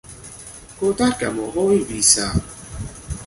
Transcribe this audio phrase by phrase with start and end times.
[0.79, 2.31] Cô toát cả mồ hôi vì sợ